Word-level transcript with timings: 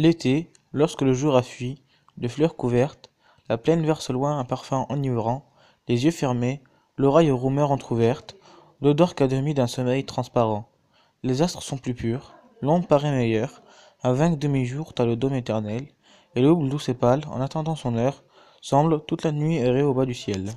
L'été, 0.00 0.48
lorsque 0.72 1.02
le 1.02 1.12
jour 1.12 1.34
a 1.34 1.42
fui, 1.42 1.82
de 2.18 2.28
fleurs 2.28 2.54
couvertes, 2.54 3.10
la 3.48 3.58
plaine 3.58 3.84
verse 3.84 4.10
loin 4.10 4.38
un 4.38 4.44
parfum 4.44 4.86
enivrant, 4.90 5.50
les 5.88 6.04
yeux 6.04 6.12
fermés, 6.12 6.62
l'oreille 6.96 7.32
aux 7.32 7.36
rumeurs 7.36 7.72
entr'ouvertes, 7.72 8.36
l'odeur 8.80 9.16
qu'à 9.16 9.26
demi 9.26 9.54
d'un 9.54 9.66
sommeil 9.66 10.04
transparent. 10.04 10.68
Les 11.24 11.42
astres 11.42 11.64
sont 11.64 11.78
plus 11.78 11.94
purs, 11.94 12.34
l'ombre 12.62 12.86
paraît 12.86 13.10
meilleure, 13.10 13.60
à 14.00 14.12
vingt 14.12 14.38
demi-jours 14.38 14.94
t'as 14.94 15.04
le 15.04 15.16
dôme 15.16 15.34
éternel, 15.34 15.88
et 16.36 16.42
l'aube 16.42 16.68
douce 16.68 16.88
et 16.88 16.94
pâle, 16.94 17.22
en 17.28 17.40
attendant 17.40 17.74
son 17.74 17.96
heure, 17.96 18.22
semble 18.60 19.04
toute 19.04 19.24
la 19.24 19.32
nuit 19.32 19.56
errer 19.56 19.82
au 19.82 19.94
bas 19.94 20.06
du 20.06 20.14
ciel. 20.14 20.52